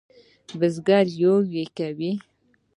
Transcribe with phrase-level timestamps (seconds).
[0.59, 2.11] بزگر یویې کوي.